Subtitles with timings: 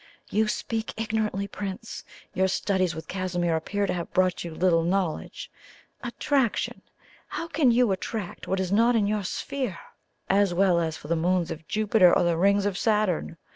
[0.31, 2.03] "You speak ignorantly, Prince.
[2.33, 5.51] Your studies with Casimir appear to have brought you little knowledge.
[6.03, 6.81] Attraction!
[7.27, 9.77] How can you attract what is not in your sphere?
[10.27, 13.37] As well ask for the Moons of Jupiter or the Ring of Saturn!